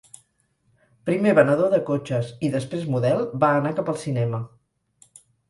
Primer 1.09 1.33
venedor 1.39 1.69
de 1.73 1.79
cotxes 1.89 2.31
i, 2.47 2.51
després 2.57 2.89
model, 2.95 3.23
va 3.45 3.51
anar 3.61 3.75
cap 3.83 3.93
al 3.95 4.01
cinema. 4.07 4.43